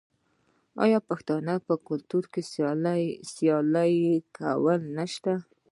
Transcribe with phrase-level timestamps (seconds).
[0.83, 2.41] آیا د پښتنو په کلتور کې
[3.39, 3.97] سیالي
[4.37, 5.33] کول نشته؟